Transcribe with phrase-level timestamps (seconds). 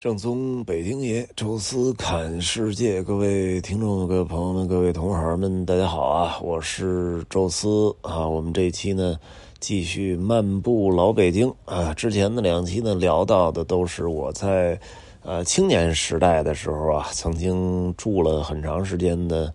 [0.00, 6.38] 正宗北京爷，宙斯侃世界，各位听众、各位朋友们、各位同行们，大家好啊！
[6.40, 8.24] 我是宙斯啊。
[8.24, 9.18] 我们这一期呢，
[9.58, 11.92] 继续漫步老北京啊。
[11.94, 14.78] 之前的两期呢，聊到的都是我在
[15.24, 19.52] 呃青年时代的时候啊，曾经住了很长时间的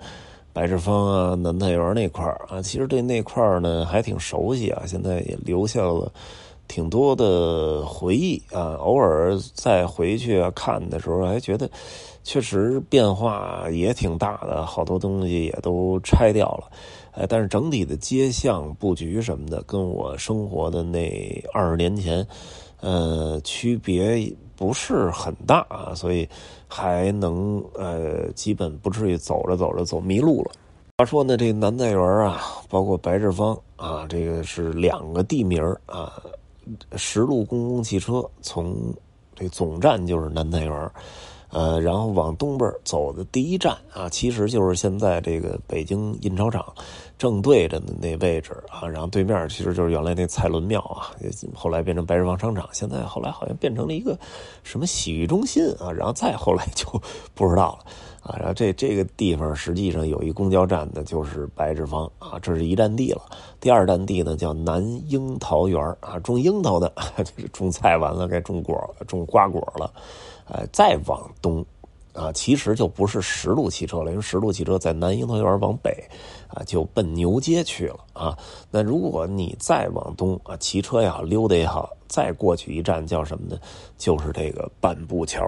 [0.52, 2.62] 白志坊啊、南太园那块啊。
[2.62, 4.84] 其实对那块呢，还挺熟悉啊。
[4.86, 6.12] 现在也留下了。
[6.74, 11.70] 挺多的回忆啊，偶尔再回去看的时候，还觉得
[12.24, 16.72] 确实变化也挺大的，好多东西也都拆掉了，
[17.12, 22.26] 哎，但是整体的街巷布局什么的，跟我生活的那二十年前，
[22.82, 26.28] 呃，区别不是很大啊，所以
[26.68, 30.52] 还能呃，基本不至于走着走着走迷路了。
[30.98, 36.12] 话说呢，这南菜园啊，包括白志芳啊，这个是两个地名啊。
[36.96, 38.94] 十路公共汽车从
[39.36, 40.92] 这总站就是南太园，
[41.50, 46.66] 呃，然后往东边走的第一站啊，其实就是现在这个北京印钞厂
[47.18, 51.12] 正对着的那位置啊，然后对面其实就是原来那蔡伦庙啊，
[51.54, 54.18] 后来变成白日坊商场，现在后来好像变成了一个
[54.64, 56.86] 什么洗浴中心啊，然后再后来就
[57.34, 57.92] 不知道了。
[58.24, 63.22] 啊，然后这这个地方实际上有一公交站的，就是白志坊啊，这是一站地了。
[63.60, 69.94] 第二站地呢叫南樱桃园啊，种樱桃的，就 是种菜完了该种果、种瓜果了。
[70.48, 71.66] 呃，再往东
[72.14, 75.92] 啊，其实就不是十路汽车了，因为十路汽车在南樱桃园往北
[76.48, 78.38] 啊，就奔牛街去了啊。
[78.72, 83.60] 那如果你再往东啊，骑车也好，溜达也好，再过去一站叫什么呢？
[83.98, 85.42] 就是这个半步桥。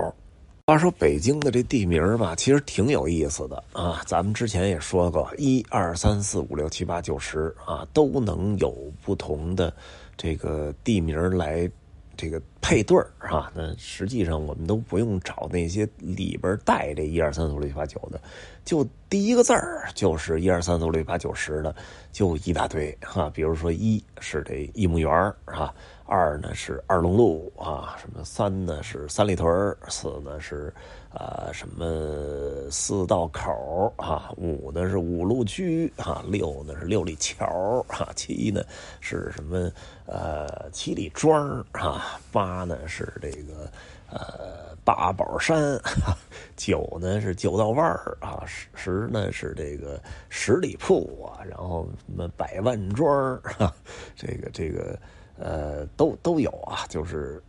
[0.67, 4.02] 话说北京的这地名吧，其实挺有意思的啊。
[4.08, 9.72] 咱们之前也说过，一二三四五六七八九十啊，都能有不同的
[10.17, 11.69] 这个地名来
[12.17, 13.52] 这个配对儿啊。
[13.53, 18.19] 那实际上我们都不用找那些里边带这一二三四五六七八九的，
[18.66, 21.75] 就第一个字儿就是一二三四五六七八九十的，
[22.11, 23.29] 就一大堆哈。
[23.29, 25.13] 比如说一是这一木园
[25.45, 25.72] 啊。
[26.07, 30.72] 二呢是二龙路啊，什么三呢是三里屯四呢是
[31.09, 38.63] 啊什么四道口啊，五呢是五路居啊，六呢是六里桥啊，七呢
[39.01, 39.72] 是什么
[40.06, 43.69] 呃七里庄啊，八呢是这个
[44.09, 45.77] 呃八宝山，
[46.55, 47.85] 九呢是九道弯
[48.21, 48.43] 啊，
[48.73, 53.75] 十呢是这个十里铺啊，然后什么百万庄啊，
[54.15, 54.97] 这个这个。
[55.38, 57.44] 呃，都都有啊，就是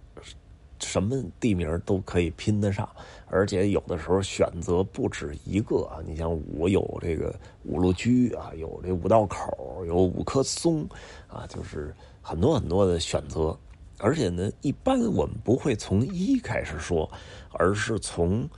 [0.81, 2.89] 什么地名都可以拼得上，
[3.29, 6.03] 而且有的时候选择不止一个啊。
[6.05, 10.85] 你像五有这个五路居啊，有这五道口，有五棵松
[11.29, 13.57] 啊，就是很多很多的选择。
[13.99, 17.11] 而且呢，一般我们不会从一开始说，
[17.53, 18.49] 而是从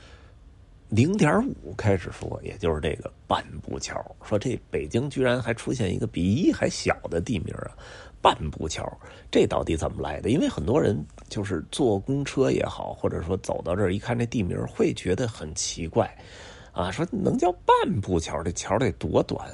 [0.88, 4.02] 零点五开始说，也就是这个半步桥。
[4.22, 7.76] 说这北京居然还出现一个比一还小的地名啊！
[8.20, 8.84] 半步桥，
[9.30, 10.28] 这到底怎么来的？
[10.28, 16.12] 因为很多人就是坐公车也好，或者说走到这儿一看这地名，会觉得很奇怪，
[16.78, 19.44] 啊，说能叫半步桥，这桥得多短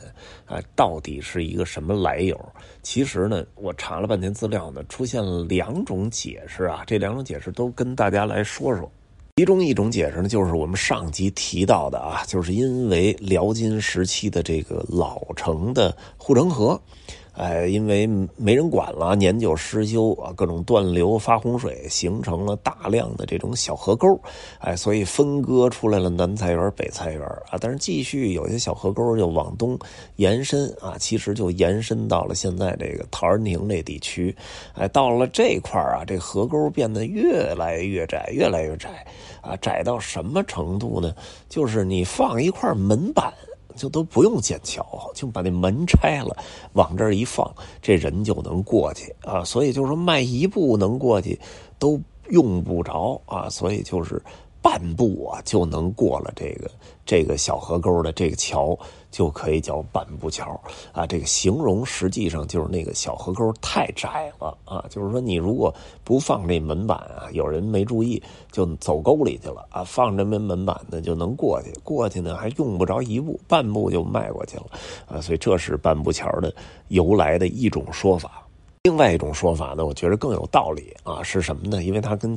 [0.45, 0.61] 啊？
[0.77, 2.39] 到底是一个什么来由？
[2.83, 8.93] 其实呢，我查了半天资料呢，出现了两种解释啊，这两种解释都跟大家来说说。
[9.37, 16.79] 其中一种解释呢，就是我们上集提到的啊，就是因为辽金时期的这个老城的护城河。
[17.37, 18.06] 哎，因为
[18.37, 24.19] 没人管了，年久失修啊，各种断流发洪水，形成了大量的这种小河沟，
[24.61, 27.59] 哎，所以分割出来了南菜园、北菜园啊。
[27.61, 29.77] 但是继续有些小河沟就往东
[30.17, 34.34] 延伸啊，其实就延伸到了现在这个陶然亭这地区。
[34.75, 39.05] 哎，到了这块啊，这河沟变得越来越窄，越来越窄
[39.41, 41.12] 啊，窄到什么程度呢？
[41.49, 43.34] 就是你放一块门板。
[43.77, 46.37] 就都不用建桥，就把那门拆了，
[46.75, 47.53] 往这儿一放，
[47.83, 49.45] 这人就能过去啊。
[49.45, 51.39] 所以就是说，迈一步能过去，
[51.79, 53.49] 都用不着啊。
[53.49, 54.23] 所以就是
[54.65, 56.71] 半步啊，就能过了这个
[57.05, 58.77] 这个小河沟的这个桥。
[59.15, 65.72] 就可以叫半步桥啊，这个形容实际上就是那个小河沟太窄了啊，就是说你如果
[66.03, 68.21] 不放这门板啊，有人没注意
[68.51, 74.67] 就走沟里去了啊，放这门门板呢就能过去，过去呢还用不着一步，半步就迈过去了
[75.07, 76.53] 啊，所以这是半步桥的
[76.89, 78.45] 由来的一种说法。
[78.83, 81.84] 另外一种说法呢，我觉得更有道理啊，是什么呢？
[81.84, 82.37] 因为它跟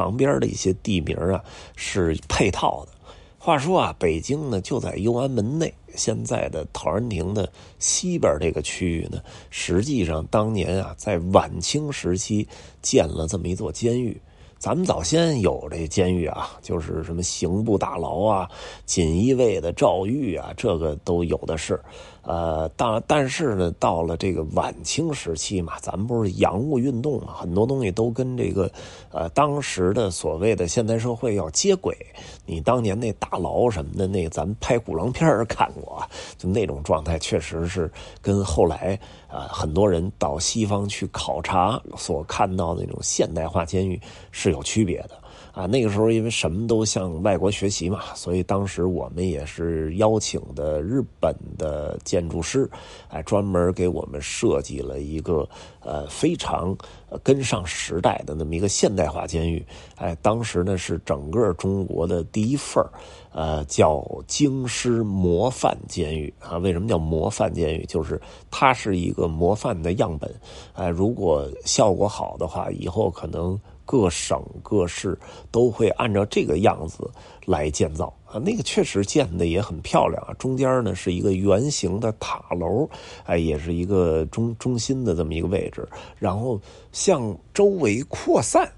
[0.00, 1.44] 旁边的一些地名啊
[1.76, 2.92] 是配套的。
[3.38, 9.20] 话说啊，北京呢就在右安门内，现在的陶然亭的西边这个区域呢，
[9.50, 12.48] 实际上当年啊在晚清时期
[12.80, 14.18] 建了这么一座监狱，
[14.58, 18.50] 咱们早先有这监狱啊，就是什么刑部大牢啊、
[18.84, 21.78] 锦衣卫的诏狱啊，这个都有的是。
[22.30, 28.70] 呃，但但是呢，到了这个晚清时期嘛，咱们不是洋务运动嘛，很多东西都跟这个
[29.10, 31.92] 呃当时的所谓的现代社会要接轨。
[32.46, 36.00] 你当年那大牢什么的，那咱们拍古装片看过，
[36.38, 37.90] 就那种状态，确实是
[38.22, 38.96] 跟后来
[39.26, 44.00] 啊很多人到西方去考察所看到那种现代化监狱
[44.30, 45.18] 是有区别的。
[45.60, 52.66] 啊，那个时候因为什么都向外国学习嘛，所以当时我们也是邀请的日本的建筑师，
[53.08, 55.46] 哎，专门给我们设计了一个
[55.80, 56.74] 呃非常
[57.22, 59.62] 跟上时代的那么一个现代化监狱。
[59.96, 62.82] 哎，当时呢是整个中国的第一份
[63.30, 66.56] 呃，叫京师模范监狱啊。
[66.56, 67.84] 为什么叫模范监狱？
[67.84, 68.18] 就是
[68.50, 70.34] 它是一个模范的样本。
[70.72, 73.60] 哎，如果效果好的话，以后可能。
[73.90, 75.18] 各省各市
[75.50, 77.10] 都会按照这个样子
[77.44, 80.32] 来建造啊，那个确实建的也很漂亮啊。
[80.34, 82.88] 中间呢是一个圆形的塔楼，
[83.24, 85.88] 哎，也是一个中中心的这么一个位置，
[86.20, 86.60] 然后
[86.92, 88.70] 向周围扩散。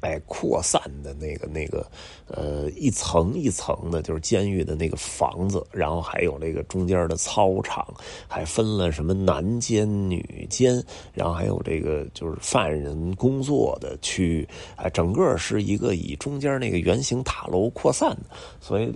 [0.00, 1.86] 哎，扩散的那个、那个，
[2.28, 7.86] 呃，一层一层的，就是监狱的那个房子，然后还有那个中间的操场，
[8.26, 18.92] 还分了什么男监、女监，然后还有这个就是犯人工作的区域，哎，整个是一个以中间那个圆形塔楼扩散的，所以。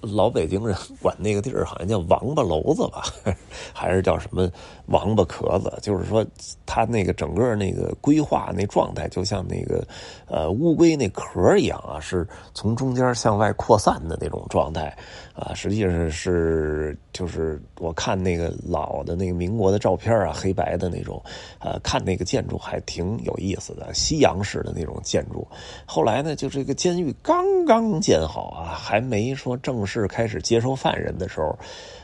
[0.00, 3.04] 老北京人管那个地儿好像叫王八楼子吧，
[3.72, 4.50] 还是叫什么
[4.86, 5.72] 王八壳子？
[5.80, 6.26] 就是说，
[6.66, 9.86] 它那个整个那个规划那状态，就像那个
[10.30, 14.96] 呃乌龟那壳一样啊，是从中间向外扩散的那种状态
[15.34, 15.52] 啊。
[15.54, 21.22] 实际上是就是我看那个老的那个民国的照片啊，黑白的那种，
[21.58, 25.46] 呃，看那个建筑还挺有意思的，西洋式的那种建筑。
[25.84, 29.50] 后来呢，就这个监狱刚刚建好啊，还没说。
[29.62, 31.58] 正式开始接收犯人的时候，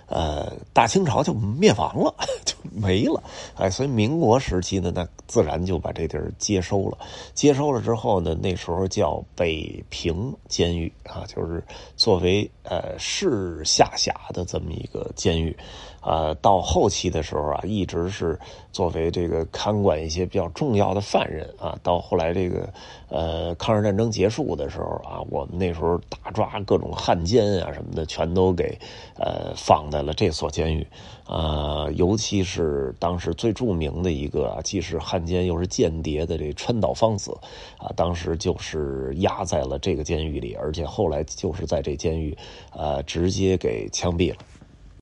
[0.08, 2.14] 呃，大清朝就灭亡了，
[2.44, 3.22] 就没了。
[3.56, 6.98] 哎，所以民国时期呢，那自然就把这地儿接收了。
[7.34, 11.62] 接收了之后呢，那时候叫北平监狱啊，就是
[11.96, 15.56] 作为呃市下辖的这么一个监狱。
[16.02, 18.38] 呃，到后期的时候啊，一直是
[18.70, 21.76] 作为这个看管一些比较重要的犯人啊。
[21.82, 22.72] 到后来这个
[23.08, 28.78] 呃抗日战争结束的时候啊，我们那时候大抓各种汉奸啊什么的，全都给
[29.18, 30.86] 呃放的在了这所监狱
[31.26, 31.88] 啊。
[31.94, 37.32] 尤其是当时最著名的一个，既是汉奸又是间谍的这川岛芳子
[37.78, 42.36] 啊，当时就是压在了这个监狱里，而且后来就是在这监狱
[42.72, 44.36] 呃直接给枪毙了。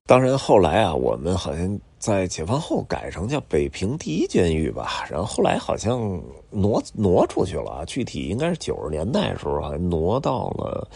[0.07, 6.21] 当然，后来啊，我们好像在解放后改成叫北平第一监狱吧，然后后来好像
[6.51, 10.87] 挪挪出去了，具体应该是九十年代的时候还挪到了。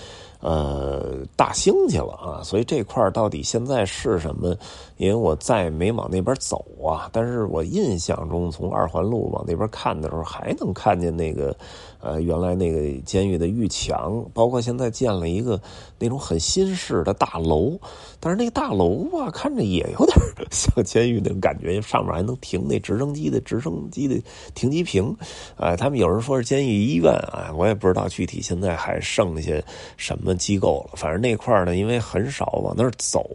[0.42, 4.56] 呃，大兴去了啊，所以这块到底现在是什么？
[4.96, 11.54] 因为我再没往那边走啊，但是我印象中从二环路往那边看的时候，还能看见那个
[12.00, 15.60] 呃原来那个监狱的狱墙，包括现在建了一个
[15.98, 17.78] 那种很新式的大楼，
[18.22, 20.18] 但是那个大楼吧，看着也有点
[20.52, 24.22] 像监狱那种感觉，上面还能停那直升机的直升机的
[24.54, 25.14] 停机坪，
[25.58, 29.52] 哎，他们有人说是监狱医院啊，我也不知道具体现在还剩下
[29.98, 30.29] 什么。
[30.38, 33.26] 机构了，反正那块呢，因为很少往那儿走，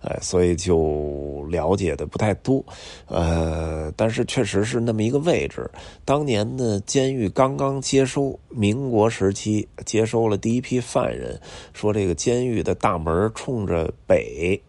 [0.00, 2.64] 哎，所以就了解的不太多，
[3.06, 5.70] 呃，但是确实是那么一个位置。
[6.04, 11.40] 当年呢监狱刚刚接收，民国时期接收了第一批犯人，
[11.72, 14.60] 说这个监狱的大门冲着北，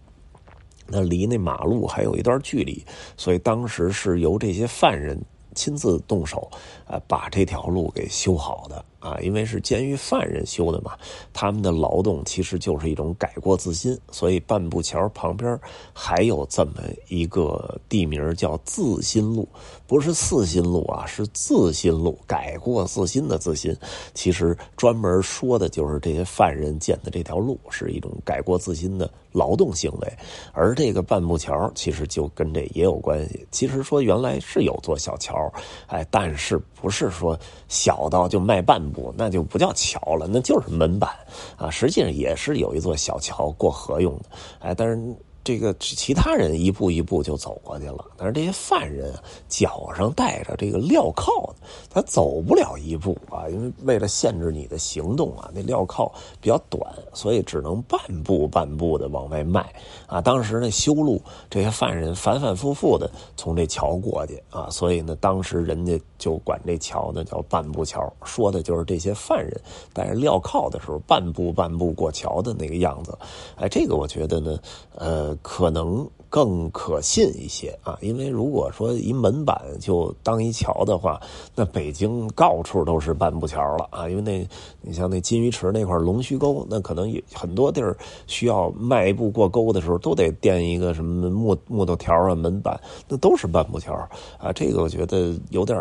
[0.88, 2.84] 那离那马路还有一段距离，
[3.16, 5.20] 所以当时是由这些犯人
[5.54, 6.50] 亲自动手，
[6.88, 8.84] 呃，把这条路给修好的。
[9.00, 10.92] 啊，因为是监狱犯人修的嘛，
[11.32, 15.58] 他们的劳动其实就是一种改过自新，所以半步桥旁边
[15.94, 16.74] 还有这么
[17.08, 19.48] 一个地名叫自新路，
[19.88, 23.74] 不是四新路啊，是自新路，改过自新的自新，
[24.14, 30.14] 其实专门说的就是这些犯人建的这条路是一种改过自新的劳动行为，
[30.52, 33.48] 而这个半步桥其实就跟这也有关系。
[33.50, 35.50] 其实说原来是有座小桥，
[35.88, 37.40] 哎，但是不是说
[37.70, 38.89] 小到就卖半。
[39.16, 41.10] 那就不叫桥了，那就是门板
[41.58, 41.70] 啊。
[41.70, 44.26] 实际上也是有一座小桥过河用的，
[44.60, 45.16] 哎，但是。
[45.42, 49.12] 这个其他人一步一步就走过去了，但是这些犯人
[49.48, 51.52] 脚上带着这个镣铐，
[51.90, 59.74] 他走不了一步啊，因为为了限制你的行动啊，那镣铐比较短，所以只能半步半步的往外迈
[60.10, 60.20] 啊。
[60.20, 69.62] 当时呢修路，这些犯人反反复复的从这桥过去啊，所以呢，当时人家就管这桥呢叫半步桥，说的就是这些犯人
[69.94, 73.18] 带着镣铐的时候半步半步过桥的那个样子。
[73.56, 74.60] 哎，这个我觉得呢，
[74.96, 81.20] 呃，可能更可信一些啊，因为如果说一门板就当一桥的话，
[81.56, 84.48] 那北京到处都是半步桥了啊，因为那
[84.82, 93.94] 你像那金鱼池那块龙须沟，那可能有很多地儿需要迈一步过沟的时候，都得垫一个什么木木头条啊门板，那都是半步桥
[94.38, 94.54] 啊。
[94.54, 95.78] 这个我觉得有点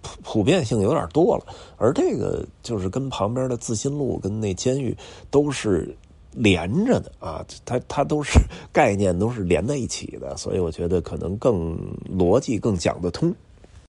[0.00, 1.44] 普普遍性有点多了，
[1.76, 4.96] 而这个就是跟旁边的自新路跟那监狱
[5.30, 5.94] 都是。
[6.32, 8.38] 连着的啊， 它它都是
[8.72, 11.76] 概念，都是连在一起的， 所以我觉得可能更
[12.08, 13.34] 逻辑更讲得通。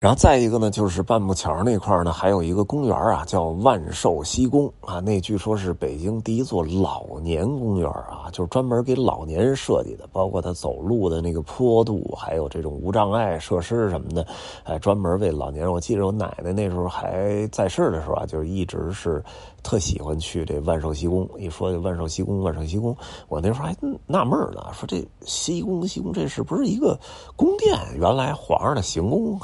[0.01, 14.25] 然后再一个呢，就是半步桥那块呢，还有一个公园啊，叫万寿西宫啊，那据说是北京第一座老年公园啊，就是专门给老年人设计的，包括它走路的那个坡度，还有这种无障碍设施什么的，
[14.63, 15.73] 哎，专门为老年人。
[15.73, 19.21] 我记得我奶奶那时候还在世的时候啊，就是一直是。
[19.63, 22.95] 特喜欢去这万寿西宫，一说万寿西宫，万寿西宫，
[23.27, 23.75] 我那时候还
[24.05, 26.99] 纳闷呢，说这西宫西宫这是不是一个
[27.35, 27.77] 宫殿？
[27.95, 29.39] 原来皇上的行宫，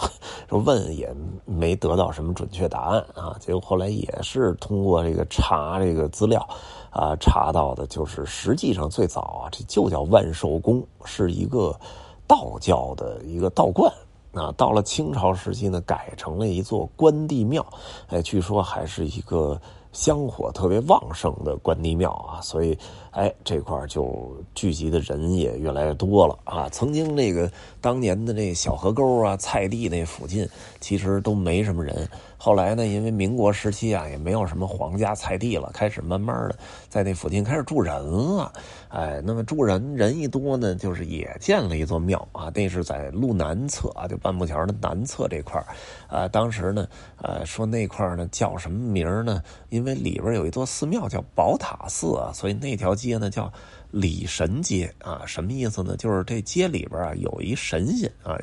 [0.64, 1.14] 问也
[1.46, 3.36] 没得到什么准确答案啊。
[3.40, 6.48] 结果后来也是通过这个查这个资料
[6.90, 11.78] 啊，查到的就是实际上最早啊，这就叫万寿宫，是一个
[12.28, 13.92] 道教的一个道观。
[14.34, 17.66] 啊，到了清朝时期呢，改成了一座关帝庙，
[18.08, 19.60] 哎，据说还是一个。
[19.96, 22.78] 香火特别旺盛的关帝庙啊，所以，
[23.12, 26.68] 哎，这块就聚集的人也越来越多了啊。
[26.70, 27.50] 曾经那个
[27.80, 30.46] 当年的那小河沟啊、菜地那附近，
[30.82, 32.08] 其实都没什么人。
[32.38, 36.56] 后来呢，因为民国时期啊，也没有什么皇家菜地了，开始慢慢的
[36.90, 38.52] 在那附近开始住人了。
[38.90, 42.52] 哎，那么住人人一多呢，就是也建了一座庙啊。
[42.54, 45.64] 那是在路南侧啊，就半步桥的南侧这块
[46.08, 46.86] 啊，当时呢，
[47.22, 49.42] 呃，说那块呢叫什么名呢？
[49.70, 53.54] 因因因为里边有一座寺庙叫宝塔寺啊，所以那条街呢叫
[53.92, 55.22] 李神街啊。
[55.28, 55.96] 什么意思呢？
[55.96, 58.36] 就是这街里边啊有一神仙啊，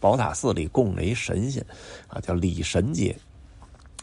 [0.00, 1.62] 宝塔寺里供着一神仙
[2.06, 3.14] 啊，叫李神街。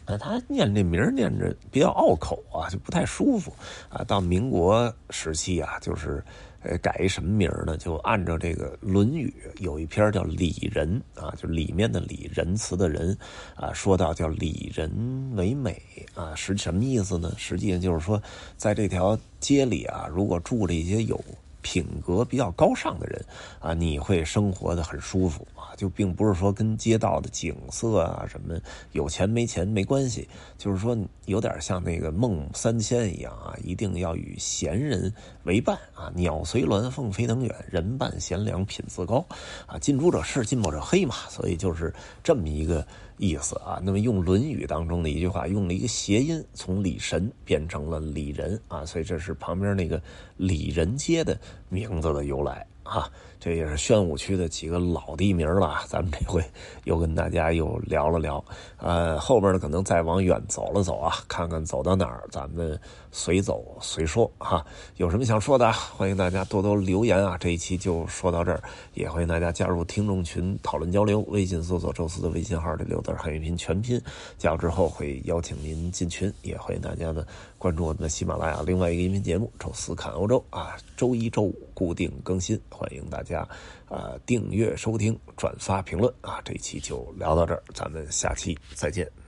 [0.06, 3.52] 啊，他念这名念着比较拗口啊，就不太舒服
[3.90, 4.04] 啊。
[4.04, 6.24] 到民国时期啊，就是
[6.62, 7.76] 呃改一什么名呢？
[7.78, 13.18] 就按照这个《论语》有一篇叫《礼仁》啊，就里面的礼仁慈的仁
[13.56, 14.90] 啊，说到叫礼仁
[15.36, 15.82] 为美
[16.14, 17.34] 啊，是什么意思呢？
[17.38, 18.22] 实际上就是说，
[18.58, 21.20] 在这条街里啊，如果住着一些有
[21.66, 23.26] 品格比较高尚的人
[23.60, 25.74] 啊，你会生活的很舒服啊。
[25.76, 28.56] 就并不是说跟街道的景色啊什么
[28.92, 30.30] 有钱没钱没关系，
[30.60, 30.96] 就是说
[31.26, 35.12] 有点像那个孟三迁一样啊，一定要与贤人
[35.44, 36.12] 为伴啊。
[36.14, 39.26] 鸟随鸾凤飞腾远，人伴贤良品自高
[39.66, 39.80] 啊。
[39.80, 41.16] 近朱者赤，近墨者黑嘛。
[41.30, 41.92] 所以就是
[42.24, 42.86] 这么一个
[43.18, 43.80] 意思啊。
[43.84, 48.86] 那么用《论语》当中的一句话，用了一个谐音，从李神变成了李仁啊。
[48.86, 50.02] 所以这是旁边那个
[50.38, 52.66] 李仁街的名字的由来。
[52.86, 55.80] 啊，这也是宣武区的几个老地名了。
[55.88, 56.40] 咱们这回
[56.84, 58.46] 又跟大家又聊了聊，
[58.78, 62.80] 呃，后边呢可能再往远走了走啊，看看走到哪儿，咱们
[63.16, 64.64] 随走随说哈。
[64.98, 67.38] 有什么想说的，欢迎大家多多留言啊。
[67.38, 68.62] 这一期就说到这儿，
[68.94, 71.22] 也欢迎大家加入听众群讨论交流。
[71.30, 74.00] 微信搜索“宙斯”的微信号，这六字汉语拼全拼，
[74.38, 76.32] 加入之后会邀请您进群。
[76.42, 77.26] 也欢迎大家呢
[77.58, 82.60] 关注我们的喜马拉雅另外一个音频节目《宙斯看欧洲》啊，周一、周五固定更新。
[82.70, 83.48] 欢迎大家，
[83.88, 86.42] 呃，订阅、收听、转发、评论啊！
[86.44, 89.25] 这一期就聊到这儿，咱们下期再见。